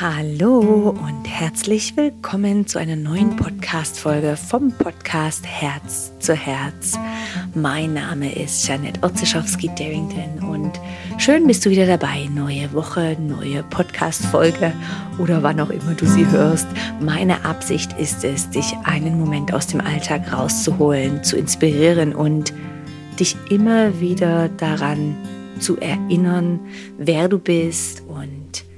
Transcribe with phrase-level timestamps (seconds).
[0.00, 6.98] Hallo und herzlich willkommen zu einer neuen Podcast-Folge vom Podcast Herz zu Herz.
[7.54, 10.80] Mein Name ist Janet Otzischowski-Darrington und
[11.18, 12.30] schön bist du wieder dabei.
[12.34, 14.72] Neue Woche, neue Podcast-Folge
[15.18, 16.66] oder wann auch immer du sie hörst.
[17.02, 22.54] Meine Absicht ist es, dich einen Moment aus dem Alltag rauszuholen, zu inspirieren und
[23.18, 25.14] dich immer wieder daran
[25.58, 26.58] zu erinnern,
[26.96, 28.69] wer du bist und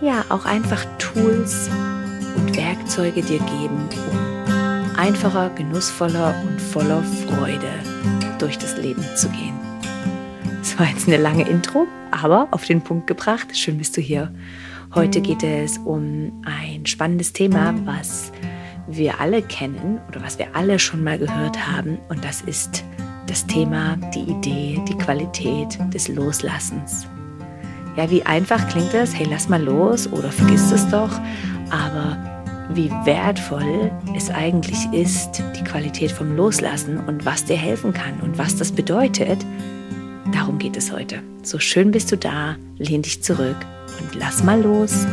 [0.00, 1.68] ja, auch einfach Tools
[2.36, 7.70] und Werkzeuge dir geben, um einfacher, genussvoller und voller Freude
[8.38, 9.58] durch das Leben zu gehen.
[10.60, 13.56] Das war jetzt eine lange Intro, aber auf den Punkt gebracht.
[13.56, 14.32] Schön bist du hier.
[14.94, 18.32] Heute geht es um ein spannendes Thema, was
[18.86, 21.98] wir alle kennen oder was wir alle schon mal gehört haben.
[22.08, 22.84] Und das ist
[23.26, 27.06] das Thema, die Idee, die Qualität des Loslassens.
[27.96, 29.14] Ja, wie einfach klingt das?
[29.14, 31.10] Hey, lass mal los oder vergiss es doch.
[31.70, 32.16] Aber
[32.74, 38.38] wie wertvoll es eigentlich ist, die Qualität vom Loslassen und was dir helfen kann und
[38.38, 39.44] was das bedeutet,
[40.32, 41.22] darum geht es heute.
[41.42, 43.56] So schön bist du da, lehn dich zurück
[44.00, 45.06] und lass mal los.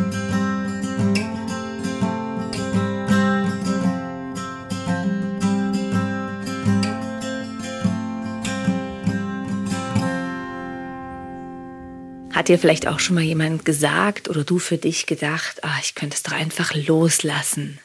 [12.48, 16.16] Dir vielleicht auch schon mal jemand gesagt oder du für dich gedacht, ah, ich könnte
[16.16, 17.80] es doch einfach loslassen?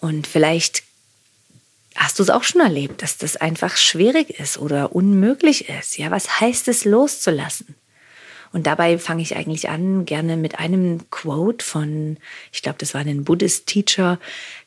[0.00, 0.84] Und vielleicht
[1.96, 5.98] hast du es auch schon erlebt, dass das einfach schwierig ist oder unmöglich ist.
[5.98, 7.74] Ja, was heißt es loszulassen?
[8.52, 12.18] Und dabei fange ich eigentlich an, gerne mit einem Quote von,
[12.52, 14.20] ich glaube, das war ein Buddhist-Teacher,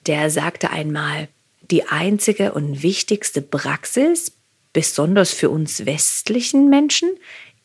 [0.08, 1.30] der sagte einmal,
[1.72, 4.34] die einzige und wichtigste Praxis,
[4.74, 7.10] besonders für uns westlichen Menschen,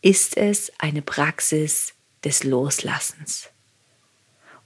[0.02, 3.48] ist es eine Praxis des Loslassens.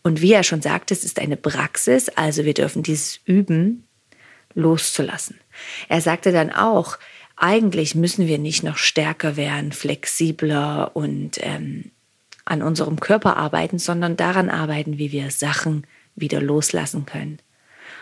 [0.02, 3.86] Und wie er schon sagte, es ist eine Praxis, also wir dürfen dieses üben,
[4.54, 5.38] loszulassen.
[5.88, 6.98] Er sagte dann auch,
[7.36, 11.90] eigentlich müssen wir nicht noch stärker werden, flexibler und ähm,
[12.44, 17.38] an unserem Körper arbeiten, sondern daran arbeiten, wie wir Sachen wieder loslassen können.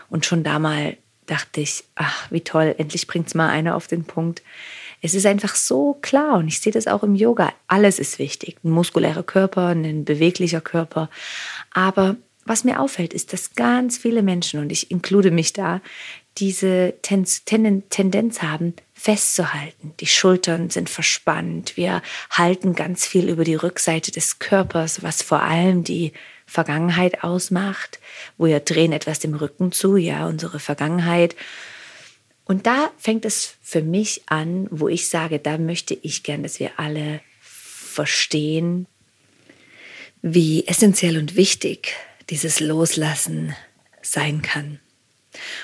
[0.09, 0.97] Und schon damals
[1.27, 4.43] dachte ich, ach, wie toll, endlich bringt es mal einer auf den Punkt.
[5.05, 7.53] Es ist einfach so klar und ich sehe das auch im Yoga.
[7.67, 8.57] Alles ist wichtig.
[8.65, 11.11] Ein muskulärer Körper, ein beweglicher Körper.
[11.75, 12.17] Aber
[12.47, 15.83] was mir auffällt, ist, dass ganz viele Menschen, und ich inklude mich da,
[16.39, 19.93] diese Tendenz haben, festzuhalten.
[20.01, 21.77] Die Schultern sind verspannt.
[21.77, 22.01] Wir
[22.31, 26.15] halten ganz viel über die Rückseite des Körpers, was vor allem die
[26.47, 28.01] Vergangenheit ausmacht.
[28.39, 31.37] Wir drehen etwas dem Rücken zu, ja, unsere Vergangenheit.
[32.45, 36.61] Und da fängt es für mich an, wo ich sage, da möchte ich gern, dass
[36.61, 38.87] wir alle verstehen,
[40.21, 41.95] wie essentiell und wichtig
[42.31, 43.55] dieses Loslassen
[44.03, 44.81] sein kann.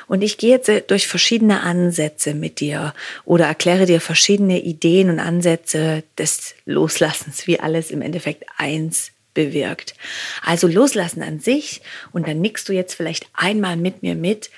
[0.08, 5.20] Und ich gehe jetzt durch verschiedene Ansätze mit dir oder erkläre dir verschiedene Ideen und
[5.20, 9.94] Ansätze des Loslassens, wie alles im Endeffekt eins bewirkt.
[10.42, 14.50] Also loslassen an sich und dann nickst du jetzt vielleicht einmal mit mir mit,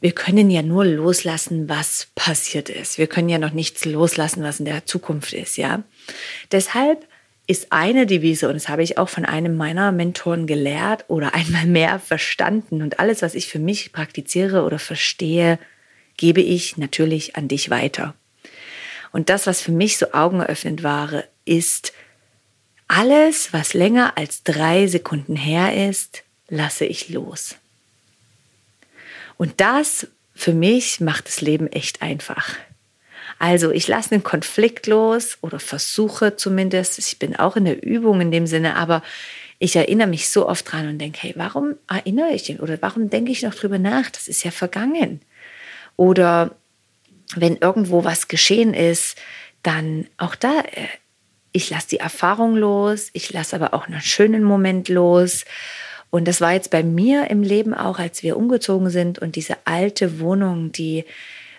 [0.00, 2.98] wir können ja nur loslassen, was passiert ist.
[2.98, 5.82] Wir können ja noch nichts loslassen, was in der Zukunft ist, ja.
[6.52, 7.06] Deshalb
[7.46, 11.66] ist eine Devise, und das habe ich auch von einem meiner Mentoren gelehrt oder einmal
[11.66, 15.58] mehr verstanden und alles, was ich für mich praktiziere oder verstehe,
[16.16, 18.14] gebe ich natürlich an dich weiter.
[19.12, 21.92] Und das, was für mich so augeneröffnend war, ist,
[22.88, 27.56] alles, was länger als drei Sekunden her ist, lasse ich los.
[29.38, 32.54] Und das für mich macht das Leben echt einfach.
[33.38, 38.20] Also ich lasse einen Konflikt los oder versuche zumindest, ich bin auch in der Übung
[38.20, 39.02] in dem Sinne, aber
[39.58, 43.10] ich erinnere mich so oft dran und denke, hey, warum erinnere ich ihn oder warum
[43.10, 44.10] denke ich noch drüber nach?
[44.10, 45.20] Das ist ja vergangen.
[45.96, 46.56] Oder
[47.34, 49.16] wenn irgendwo was geschehen ist,
[49.62, 50.86] dann auch da, äh,
[51.52, 55.44] ich lasse die Erfahrung los, ich lasse aber auch einen schönen Moment los
[56.10, 59.56] und das war jetzt bei mir im Leben auch, als wir umgezogen sind und diese
[59.64, 61.04] alte Wohnung, die,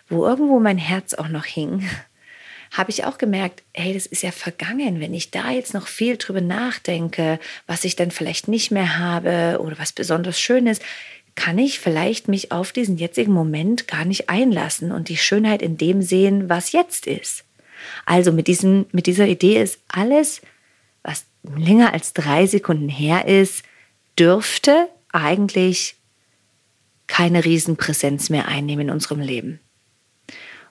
[0.08, 1.88] wo irgendwo mein Herz auch noch hing,
[2.72, 5.00] habe ich auch gemerkt, hey, das ist ja vergangen.
[5.00, 9.60] Wenn ich da jetzt noch viel drüber nachdenke, was ich dann vielleicht nicht mehr habe
[9.62, 10.84] oder was besonders schön ist,
[11.36, 15.78] kann ich vielleicht mich auf diesen jetzigen Moment gar nicht einlassen und die Schönheit in
[15.78, 17.44] dem sehen, was jetzt ist.
[18.06, 20.42] Also mit, diesem, mit dieser Idee ist alles,
[21.02, 23.64] was länger als drei Sekunden her ist,
[24.20, 25.96] dürfte eigentlich
[27.08, 29.60] keine Riesenpräsenz mehr einnehmen in unserem Leben.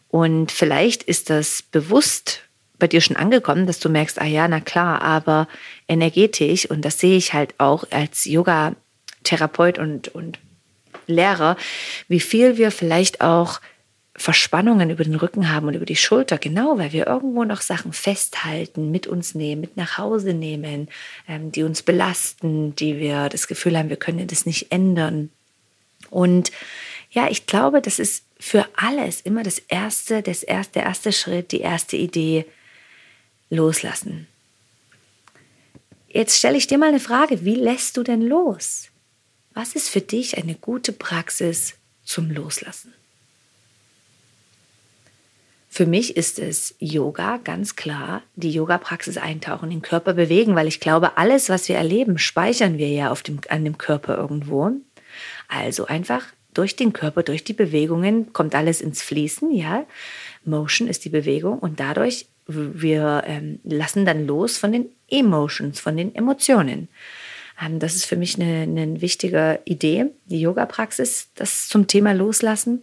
[0.08, 2.42] Und vielleicht ist das bewusst
[2.78, 5.48] bei dir schon angekommen, dass du merkst, ah ja, na klar, aber
[5.88, 10.38] energetisch, und das sehe ich halt auch als Yoga-Therapeut und, und
[11.06, 11.56] Lehrer,
[12.06, 13.60] wie viel wir vielleicht auch
[14.18, 17.92] Verspannungen über den Rücken haben und über die Schulter, genau, weil wir irgendwo noch Sachen
[17.92, 20.88] festhalten, mit uns nehmen, mit nach Hause nehmen,
[21.28, 25.30] ähm, die uns belasten, die wir das Gefühl haben, wir können das nicht ändern.
[26.10, 26.50] Und
[27.10, 31.52] ja, ich glaube, das ist für alles immer das erste, das erste, der erste Schritt,
[31.52, 32.44] die erste Idee,
[33.50, 34.26] loslassen.
[36.08, 38.88] Jetzt stelle ich dir mal eine Frage, wie lässt du denn los?
[39.54, 41.74] Was ist für dich eine gute Praxis
[42.04, 42.92] zum Loslassen?
[45.68, 50.80] Für mich ist es Yoga, ganz klar, die Yoga-Praxis eintauchen, den Körper bewegen, weil ich
[50.80, 54.70] glaube, alles, was wir erleben, speichern wir ja auf dem, an dem Körper irgendwo.
[55.46, 56.24] Also einfach
[56.54, 59.84] durch den Körper, durch die Bewegungen kommt alles ins Fließen, ja.
[60.44, 65.96] Motion ist die Bewegung und dadurch wir ähm, lassen dann los von den Emotions, von
[65.96, 66.88] den Emotionen.
[67.60, 72.82] Ähm, das ist für mich eine, eine wichtige Idee, die Yoga-Praxis, das zum Thema Loslassen,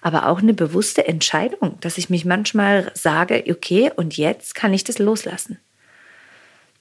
[0.00, 4.84] aber auch eine bewusste Entscheidung, dass ich mich manchmal sage, okay, und jetzt kann ich
[4.84, 5.58] das loslassen.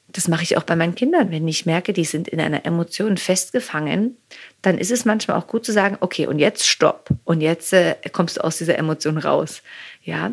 [0.07, 1.30] Das mache ich auch bei meinen Kindern.
[1.30, 4.15] Wenn ich merke, die sind in einer Emotion festgefangen,
[4.62, 7.09] dann ist es manchmal auch gut zu sagen, okay, und jetzt stopp.
[7.25, 9.62] Und jetzt äh, kommst du aus dieser Emotion raus.
[10.03, 10.31] Ja,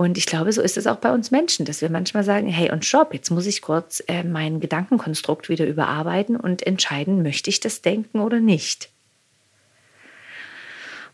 [0.00, 2.72] und ich glaube, so ist es auch bei uns Menschen, dass wir manchmal sagen, hey
[2.72, 7.60] und stopp, jetzt muss ich kurz äh, mein Gedankenkonstrukt wieder überarbeiten und entscheiden, möchte ich
[7.60, 8.88] das denken oder nicht.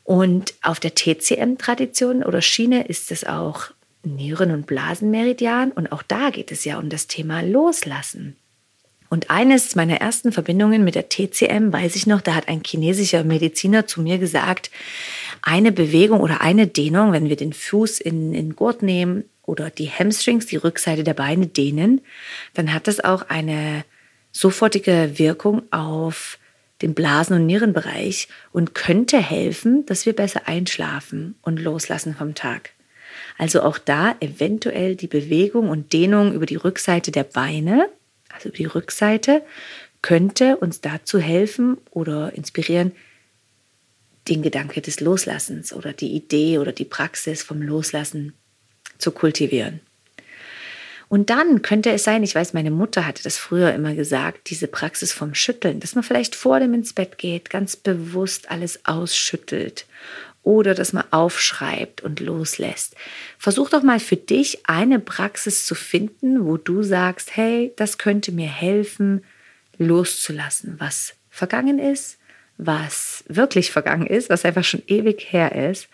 [0.05, 3.73] Und auf der TCM-Tradition oder Schiene ist es auch
[4.05, 8.37] Nieren- und Blasenmeridian und auch da geht es ja um das Thema Loslassen.
[9.09, 13.25] Und eines meiner ersten Verbindungen mit der TCM weiß ich noch, da hat ein chinesischer
[13.25, 14.71] Mediziner zu mir gesagt,
[15.43, 19.91] eine Bewegung oder eine Dehnung, wenn wir den Fuß in den Gurt nehmen oder die
[19.91, 22.01] Hamstrings, die Rückseite der Beine dehnen,
[22.55, 23.85] dann hat das auch eine
[24.33, 26.39] sofortige Wirkung auf
[26.83, 32.71] den Blasen- und Nierenbereich und könnte helfen, dass wir besser einschlafen und loslassen vom Tag.
[33.39, 37.89] Also auch da eventuell die Bewegung und Dehnung über die Rückseite der Beine
[38.37, 39.43] also die Rückseite,
[40.03, 42.93] könnte uns dazu helfen oder inspirieren,
[44.29, 48.35] den Gedanke des Loslassens oder die Idee oder die Praxis vom Loslassen
[48.99, 49.81] zu kultivieren.
[51.09, 54.67] Und dann könnte es sein, ich weiß, meine Mutter hatte das früher immer gesagt, diese
[54.67, 59.87] Praxis vom Schütteln, dass man vielleicht vor dem ins Bett geht, ganz bewusst alles ausschüttelt
[60.47, 62.95] oder dass man aufschreibt und loslässt.
[63.37, 68.31] Versuch doch mal für dich eine Praxis zu finden, wo du sagst, hey, das könnte
[68.31, 69.25] mir helfen,
[69.77, 72.19] loszulassen, was vergangen ist,
[72.59, 75.89] was wirklich vergangen ist, was einfach schon ewig her ist,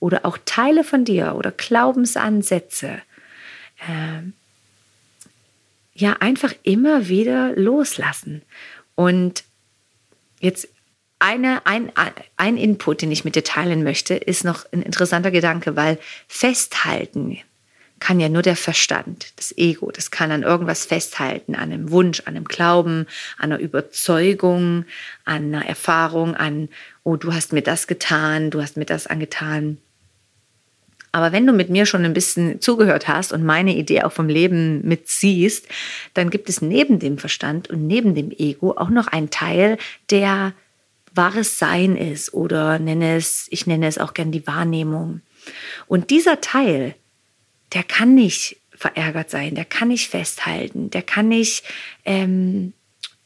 [0.00, 3.02] oder auch Teile von dir oder Glaubensansätze.
[3.86, 4.32] Ähm,
[5.92, 8.40] ja, einfach immer wieder loslassen.
[8.94, 9.44] Und
[10.40, 10.68] jetzt
[11.18, 11.90] eine, ein,
[12.36, 17.38] ein Input, den ich mit dir teilen möchte, ist noch ein interessanter Gedanke, weil festhalten
[18.00, 19.90] kann ja nur der Verstand, das Ego.
[19.90, 23.06] Das kann an irgendwas festhalten, an einem Wunsch, an einem Glauben,
[23.38, 24.84] an einer Überzeugung,
[25.24, 26.68] an einer Erfahrung, an,
[27.02, 29.78] oh, du hast mir das getan, du hast mir das angetan.
[31.10, 34.28] Aber wenn du mit mir schon ein bisschen zugehört hast und meine Idee auch vom
[34.28, 35.66] Leben mitziehst,
[36.14, 39.78] dann gibt es neben dem Verstand und neben dem Ego auch noch einen Teil,
[40.10, 40.52] der
[41.14, 45.20] wahres Sein ist oder nenne es, ich nenne es auch gern die Wahrnehmung.
[45.86, 46.94] Und dieser Teil,
[47.72, 51.64] der kann nicht verärgert sein, der kann nicht festhalten, der kann nicht
[52.04, 52.72] ähm,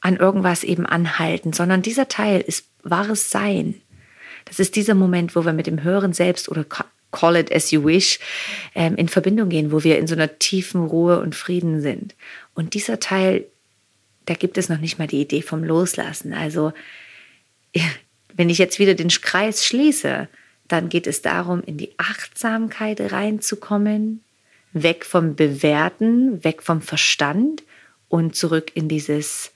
[0.01, 3.81] an irgendwas eben anhalten, sondern dieser Teil ist wahres Sein.
[4.47, 6.65] Das ist dieser Moment, wo wir mit dem höheren Selbst oder
[7.13, 8.19] call it as you wish
[8.75, 12.15] ähm, in Verbindung gehen, wo wir in so einer tiefen Ruhe und Frieden sind.
[12.55, 13.45] Und dieser Teil,
[14.27, 16.33] da gibt es noch nicht mal die Idee vom Loslassen.
[16.33, 16.73] Also
[18.35, 20.29] wenn ich jetzt wieder den Kreis schließe,
[20.69, 24.23] dann geht es darum, in die Achtsamkeit reinzukommen,
[24.73, 27.63] weg vom Bewerten, weg vom Verstand
[28.09, 29.53] und zurück in dieses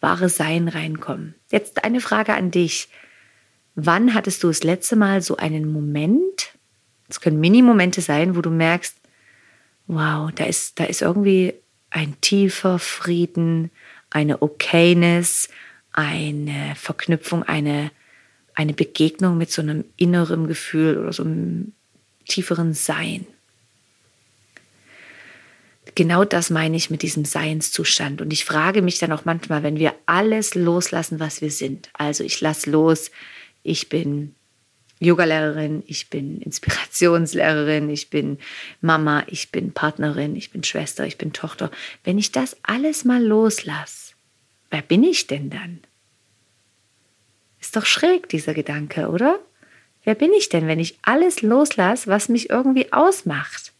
[0.00, 1.34] wahre Sein reinkommen.
[1.50, 2.88] Jetzt eine Frage an dich.
[3.74, 6.52] Wann hattest du das letzte Mal so einen Moment,
[7.08, 8.96] es können Mini-Momente sein, wo du merkst,
[9.86, 11.54] wow, da ist, da ist irgendwie
[11.90, 13.70] ein tiefer Frieden,
[14.10, 15.48] eine Okayness,
[15.98, 17.90] eine Verknüpfung, eine,
[18.54, 21.72] eine Begegnung mit so einem inneren Gefühl oder so einem
[22.24, 23.26] tieferen Sein.
[25.96, 28.20] Genau das meine ich mit diesem Seinszustand.
[28.20, 31.88] Und ich frage mich dann auch manchmal, wenn wir alles loslassen, was wir sind.
[31.94, 33.10] Also ich lasse los,
[33.64, 34.36] ich bin
[35.00, 38.38] Yogalehrerin, ich bin Inspirationslehrerin, ich bin
[38.80, 41.72] Mama, ich bin Partnerin, ich bin Schwester, ich bin Tochter.
[42.04, 44.12] Wenn ich das alles mal loslasse,
[44.70, 45.80] wer bin ich denn dann?
[47.60, 49.38] Ist doch schräg, dieser Gedanke, oder?
[50.04, 53.72] Wer bin ich denn, wenn ich alles loslasse, was mich irgendwie ausmacht?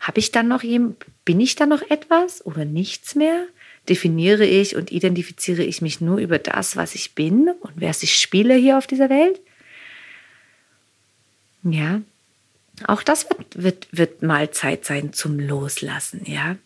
[0.00, 3.46] Habe ich dann noch jemand, bin ich dann noch etwas oder nichts mehr?
[3.88, 8.18] Definiere ich und identifiziere ich mich nur über das, was ich bin und wer ich
[8.18, 9.40] spiele hier auf dieser Welt?
[11.62, 12.02] Ja,
[12.86, 16.56] auch das wird, wird, wird mal Zeit sein zum Loslassen, ja.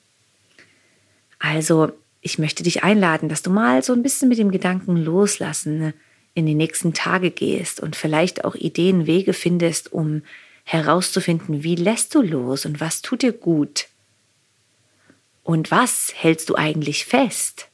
[1.38, 1.92] Also,
[2.23, 5.93] ich möchte dich einladen, dass du mal so ein bisschen mit dem Gedanken loslassen
[6.35, 10.23] in die nächsten Tage gehst und vielleicht auch Ideen, Wege findest, um
[10.64, 13.88] herauszufinden, wie lässt du los und was tut dir gut.
[15.43, 17.69] Und was hältst du eigentlich fest?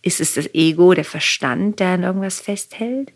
[0.00, 3.12] Ist es das Ego, der Verstand, der an irgendwas festhält?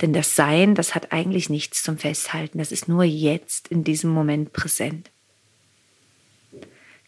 [0.00, 2.58] Denn das Sein, das hat eigentlich nichts zum Festhalten.
[2.58, 5.10] Das ist nur jetzt in diesem Moment präsent.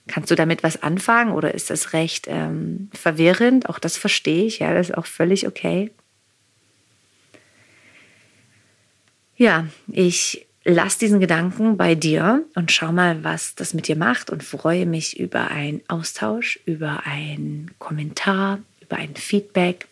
[0.06, 3.68] Kannst du damit was anfangen oder ist das recht ähm, verwirrend?
[3.68, 5.90] Auch das verstehe ich, ja, das ist auch völlig okay.
[9.36, 14.30] Ja, ich lass diesen Gedanken bei dir und schau mal, was das mit dir macht
[14.30, 19.86] und freue mich über einen Austausch, über einen Kommentar, über ein Feedback.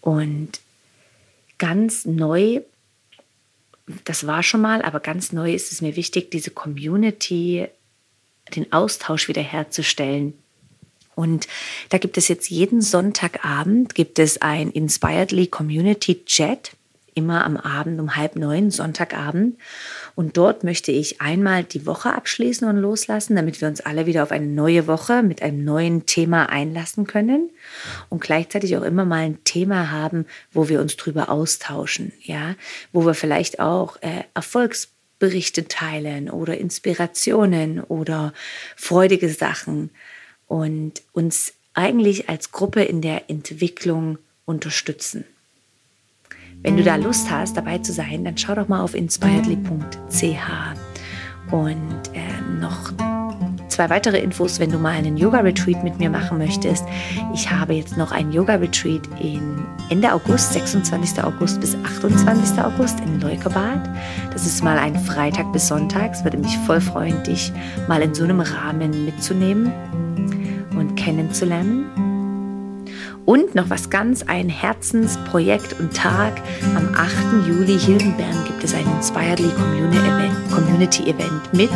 [0.00, 0.60] Und
[1.58, 2.60] ganz neu,
[4.04, 7.66] das war schon mal, aber ganz neu ist es mir wichtig, diese Community,
[8.54, 10.34] den Austausch wiederherzustellen.
[11.14, 11.48] Und
[11.88, 16.72] da gibt es jetzt jeden Sonntagabend gibt es ein Inspiredly Community Chat
[17.16, 19.56] immer am Abend um halb neun, Sonntagabend.
[20.14, 24.22] Und dort möchte ich einmal die Woche abschließen und loslassen, damit wir uns alle wieder
[24.22, 27.50] auf eine neue Woche mit einem neuen Thema einlassen können
[28.10, 32.54] und gleichzeitig auch immer mal ein Thema haben, wo wir uns drüber austauschen, ja,
[32.92, 34.24] wo wir vielleicht auch äh,
[35.18, 38.32] Erfolgsberichte teilen oder Inspirationen oder
[38.76, 39.90] freudige Sachen
[40.46, 45.24] und uns eigentlich als Gruppe in der Entwicklung unterstützen.
[46.62, 50.22] Wenn du da Lust hast, dabei zu sein, dann schau doch mal auf inspiredly.ch
[51.52, 52.92] und äh, noch
[53.76, 56.82] zwei weitere Infos, wenn du mal einen Yoga-Retreat mit mir machen möchtest.
[57.34, 59.02] Ich habe jetzt noch einen Yoga-Retreat
[59.90, 61.22] Ende August, 26.
[61.22, 62.58] August bis 28.
[62.58, 63.86] August in Leukebad.
[64.32, 66.12] Das ist mal ein Freitag bis Sonntag.
[66.12, 67.52] Es würde mich voll freuen, dich
[67.86, 69.70] mal in so einem Rahmen mitzunehmen
[70.74, 72.05] und kennenzulernen.
[73.26, 76.40] Und noch was ganz, ein Herzensprojekt und Tag.
[76.76, 77.48] Am 8.
[77.48, 79.50] Juli hier in Bern gibt es ein Inspiredly
[80.48, 81.70] Community Event mit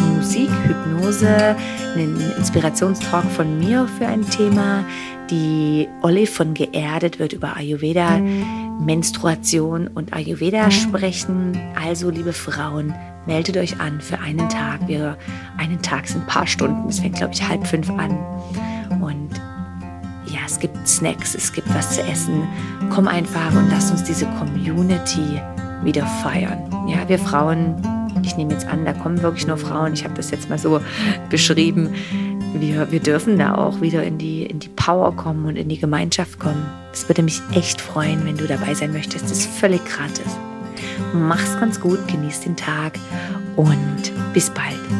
[0.00, 1.54] Musik, Hypnose,
[1.94, 4.84] einen Inspirationstalk von mir für ein Thema.
[5.30, 8.18] Die Olive von Geerdet wird über Ayurveda,
[8.80, 11.56] Menstruation und Ayurveda sprechen.
[11.80, 12.92] Also, liebe Frauen,
[13.24, 14.80] meldet euch an für einen Tag.
[14.88, 15.16] Wir,
[15.58, 16.88] einen Tag sind ein paar Stunden.
[16.88, 18.18] Es fängt, glaube ich, halb fünf an.
[20.48, 22.48] Es gibt Snacks, es gibt was zu essen.
[22.88, 25.38] Komm einfach und lass uns diese Community
[25.84, 26.58] wieder feiern.
[26.88, 27.76] Ja, wir Frauen,
[28.22, 29.92] ich nehme jetzt an, da kommen wirklich nur Frauen.
[29.92, 30.80] Ich habe das jetzt mal so
[31.30, 31.94] beschrieben.
[32.54, 35.78] Wir, wir dürfen da auch wieder in die, in die Power kommen und in die
[35.78, 36.64] Gemeinschaft kommen.
[36.94, 39.24] Es würde mich echt freuen, wenn du dabei sein möchtest.
[39.24, 40.34] Das ist völlig gratis.
[41.12, 42.98] Mach's ganz gut, genieß den Tag
[43.54, 44.97] und bis bald.